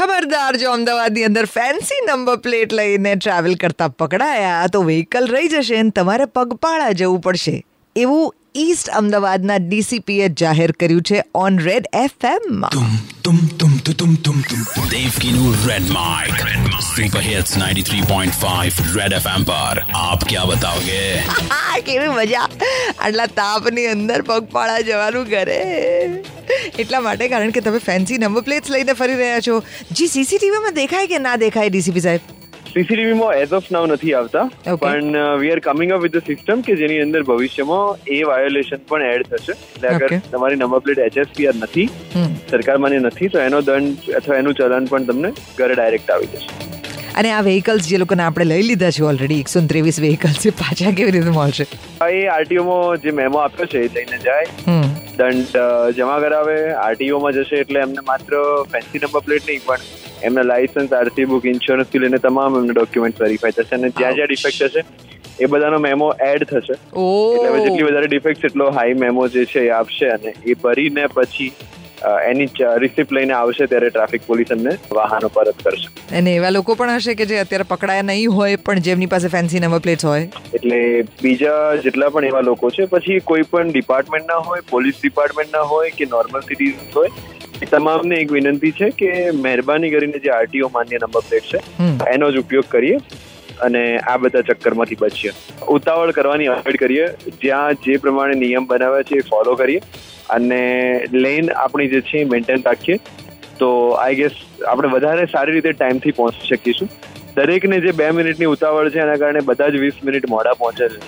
ખબરદાર 0.00 0.56
જો 0.56 0.72
અમદાવાદની 0.72 1.24
અંદર 1.24 1.46
ફેન્સી 1.46 2.02
નંબર 2.08 2.36
પ્લેટ 2.36 2.72
લઈને 2.72 3.16
ટ્રાવેલ 3.16 3.56
કરતા 3.56 3.88
પકડાયા 3.88 4.68
તો 4.68 4.82
વ્હીકલ 4.82 5.26
રહી 5.26 5.48
જશે 5.48 5.82
ને 5.82 5.90
તમારે 5.90 6.24
પગપાળા 6.24 6.92
જવું 6.92 7.20
પડશે. 7.20 7.64
એવું 7.96 8.30
ઈસ્ટ 8.54 8.88
અમદાવાદના 8.88 9.58
ડીસીપીએ 9.58 10.28
જાહેર 10.28 10.72
કર્યું 10.72 11.02
છે 11.02 11.22
on 11.34 11.58
Red 11.58 11.84
FM 11.92 12.64
tum 12.70 12.88
tum 13.22 13.38
tum 13.58 13.76
tum 13.84 13.94
tum 13.98 14.16
tum 14.22 14.42
tum 14.42 14.88
દેવકીનું 14.88 15.68
Red 15.68 15.90
mic 15.90 16.40
super 16.80 17.20
hits 17.20 17.56
93.5 17.56 18.96
Red 18.96 19.12
FM 19.12 19.44
પર. 19.44 19.84
આપ 19.94 20.24
ક્યાં 20.24 20.48
બતાવોગે? 20.48 21.22
કેવી 21.86 22.08
મજા. 22.08 22.48
આટલા 22.98 23.26
તાપની 23.26 23.86
અંદર 23.86 24.22
પગપાળા 24.22 24.80
જવાનું 24.80 25.26
કરે 25.26 25.60
એટલા 26.78 27.00
માટે 27.06 27.30
કારણ 27.36 27.56
કે 27.56 27.64
તમે 27.68 27.80
ફેન્સી 27.86 28.20
નંબર 28.24 28.44
પ્લેટ્સ 28.50 28.74
લઈને 28.74 28.92
ફરી 29.00 29.16
રહ્યા 29.22 29.46
છો. 29.48 29.62
જી 29.96 30.10
સીસીટીવીમાં 30.16 30.78
દેખાય 30.82 31.10
કે 31.14 31.24
ના 31.24 31.40
દેખાય 31.46 31.74
ડીસીપી 31.74 32.04
સાહેબ? 32.06 32.36
સીસીટીવીમાં 32.70 33.40
એઝ 33.42 33.52
ઓફ 33.58 33.68
નાવ 33.74 33.86
નથી 33.92 34.12
આવતા. 34.16 34.44
પણ 34.82 35.16
we 35.42 35.52
are 35.54 35.60
coming 35.66 35.94
up 35.96 36.02
with 36.04 36.14
the 36.16 36.26
system 36.30 36.64
કે 36.68 36.76
જેની 36.80 37.00
અંદર 37.04 37.22
ભવિષ્યમાં 37.30 38.10
એ 38.16 38.20
વાયોલેશન 38.30 38.84
પણ 38.90 39.06
એડ 39.14 39.24
થશે. 39.30 39.54
એટલે 39.58 39.88
અગર 39.92 40.10
તમારી 40.34 40.60
નંબર 40.62 40.80
પ્લેટ 40.86 41.04
એચએસપીઆર 41.06 41.56
નથી 41.60 41.88
સરકાર 42.52 42.78
માન્ય 42.84 43.00
નથી 43.10 43.30
તો 43.36 43.44
એનો 43.48 43.62
દંડ 43.70 44.18
અથવા 44.20 44.40
એનું 44.42 44.58
ચલન 44.60 44.90
પણ 44.92 45.08
તમને 45.12 45.32
ઘરે 45.58 45.74
ડાયરેક્ટ 45.74 46.14
આવી 46.16 46.30
જશે. 46.34 46.48
અને 47.20 47.30
આ 47.36 47.42
વેહિકલ્સ 47.46 47.88
જે 47.90 47.98
લોકોને 48.00 48.22
આપણે 48.24 48.44
લઈ 48.52 48.64
લીધા 48.70 48.92
છે 48.96 49.02
ઓલરેડી 49.10 49.40
એકસો 49.44 49.62
ત્રેવીસ 49.72 49.98
વેહિકલ્સ 50.06 50.44
પાછા 50.62 50.92
કેવી 50.98 51.14
રીતે 51.16 51.32
મળશે? 51.38 51.66
એ 52.18 52.20
આરટીઓમાં 52.36 53.02
જે 53.04 53.16
મેમો 53.20 53.40
આપ્યો 53.44 53.70
છે 53.72 53.82
એ 53.86 53.90
લઈને 53.96 54.18
જાય. 54.26 54.46
દંડ 55.20 55.96
જમા 55.98 56.18
કરાવે 56.24 56.56
આરટીઓમાં 56.84 57.36
જશે 57.38 57.62
એટલે 57.62 57.80
એમને 57.84 58.06
માત્ર 58.10 58.38
ફેન્સી 58.72 59.02
નંબર 59.02 59.24
પ્લેટ 59.28 59.48
નહીં 59.50 59.62
પણ 59.66 59.86
એમના 60.28 60.46
લાયસન્સ 60.48 60.92
આરસી 60.94 61.26
બુક 61.30 61.46
ઇન્સ્યોરન્સથી 61.52 62.02
લઈને 62.02 62.18
તમામ 62.26 62.58
એમના 62.58 62.76
ડોક્યુમેન્ટ 62.78 63.22
વેરીફાઈ 63.24 63.56
થશે 63.58 63.78
અને 63.78 63.90
જ્યાં 63.92 64.18
જ્યાં 64.18 64.30
ડિફેક્ટ 64.32 64.62
થશે 64.64 64.82
એ 65.40 65.46
બધાનો 65.46 65.78
મેમો 65.82 66.06
એડ 66.24 66.42
થશે. 66.48 66.74
એટલે 67.34 67.60
જેટલી 67.66 67.86
વધારે 67.86 68.08
ડિફેક્ટ 68.08 68.42
એટલો 68.48 68.70
હાઈ 68.78 68.96
મેમો 69.02 69.28
જે 69.36 69.44
છે 69.52 69.60
એ 69.66 69.70
આપશે 69.76 70.10
અને 70.14 70.34
એ 70.46 70.56
ભરીને 70.64 71.04
પછી 71.14 71.50
એની 72.28 72.48
રિસિપ્ટ 72.76 73.12
લઈને 73.12 73.32
આવશે 73.32 73.66
ત્યારે 73.66 73.88
ટ્રાફિક 73.90 74.22
પોલીસ 74.26 74.52
એમને 74.56 74.74
વાહનો 74.92 75.28
પરત 75.28 75.64
કરશે. 75.64 75.88
અને 76.18 76.34
એવા 76.34 76.50
લોકો 76.50 76.74
પણ 76.74 76.90
હશે 76.96 77.14
કે 77.14 77.26
જે 77.32 77.40
અત્યારે 77.40 77.66
પકડાયા 77.68 78.02
નહીં 78.02 78.36
હોય 78.38 78.60
પણ 78.68 78.84
જેમની 78.86 79.10
પાસે 79.14 79.28
ફેન્સી 79.28 79.60
નંબર 79.60 79.82
પ્લેટ 79.86 80.04
હોય. 80.04 80.28
એટલે 80.54 80.78
બીજા 81.22 81.58
જેટલા 81.84 82.08
પણ 82.08 82.24
એવા 82.24 82.44
લોકો 82.50 82.70
છે 82.70 82.88
પછી 82.94 83.18
કોઈ 83.32 83.48
પણ 83.50 83.72
ડિપાર્ટમેન્ટના 83.72 84.40
હોય 84.50 84.68
પોલીસ 84.70 85.02
ડિપાર્ટમેન્ટના 85.02 85.64
હોય 85.74 85.90
કે 85.98 86.10
નોર્મલ 86.10 86.40
સિટીઝ 86.40 86.74
હોય 86.96 87.10
એ 87.62 87.66
તમામને 87.66 88.16
એક 88.16 88.30
વિનંતી 88.32 88.70
છે 88.72 88.90
કે 89.00 89.10
મહેરબાની 89.38 89.90
કરીને 89.90 90.18
જે 90.18 90.30
આરટીઓ 90.36 90.70
માન્ય 90.74 91.02
નંબર 91.02 91.26
પ્લેટ 91.28 91.50
છે 91.54 91.58
એનો 92.12 92.30
જ 92.32 92.44
ઉપયોગ 92.44 92.64
કરીએ 92.68 93.00
અને 93.60 93.82
આ 93.98 94.16
બધા 94.16 94.40
ચક્કરમાંથી 94.40 94.96
બચીએ. 95.00 95.32
ઉતાવળ 95.68 96.10
કરવાની 96.10 96.46
અવોઇડ 96.46 96.76
કરીએ. 96.76 97.08
જ્યાં 97.42 97.74
જે 97.86 97.96
પ્રમાણે 97.96 98.34
નિયમ 98.44 98.66
બનાવ્યા 98.66 99.02
છે 99.02 99.18
એ 99.18 99.26
ફોલો 99.30 99.54
કરીએ. 99.54 99.80
અને 100.30 100.60
લેન 101.12 101.50
આપણી 101.50 101.88
જે 101.88 102.00
છે 102.00 102.18
એ 102.18 102.24
મેન્ટેન 102.24 102.62
રાખીએ. 102.66 102.98
તો 103.58 103.90
આઈ 103.90 104.14
ગેસ 104.14 104.30
આપણે 104.68 104.88
વધારે 104.88 105.24
સારી 105.26 105.52
રીતે 105.52 105.72
ટાઈમથી 105.72 106.10
પહોંચી 106.10 106.48
શકીશું. 106.48 106.88
દરેકને 107.36 107.80
જે 107.80 107.92
બે 107.92 108.10
મિનિટની 108.10 108.46
ઉતાવળ 108.46 108.90
છે, 108.90 108.98
એના 108.98 109.16
કારણે 109.16 109.40
બધા 109.40 109.68
જ 109.68 109.76
વીસ 109.76 109.92
મિનિટ 110.04 110.30
મોડા 110.30 110.52
પહોંચે 110.52 110.88
છે. 110.88 111.00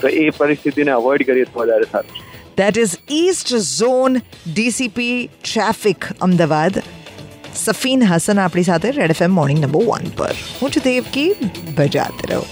તો 0.00 0.08
એ 0.08 0.30
પરિસ્થિતિને 0.30 0.90
અવોઇડ 0.90 1.26
કરીએ 1.26 1.44
તો 1.44 1.60
વધારે 1.60 1.84
સારું. 1.92 2.22
That 2.56 2.78
is 2.78 2.96
east 3.10 3.56
zone 3.56 4.16
DCP 4.54 5.30
traffic 5.44 6.04
Ahmedabad. 6.20 6.82
Safin 7.54 8.02
Hasan 8.02 8.38
આપણી 8.38 8.62
સાથે 8.62 8.90
Red 8.90 9.10
FM 9.10 9.30
morning 9.30 9.60
number 9.64 9.84
one 9.84 10.08
પર. 10.16 10.34
હું 10.62 10.70
છું 10.70 10.82
દેવકી 10.84 11.34
બજાતે 11.78 12.34
રહો. 12.34 12.46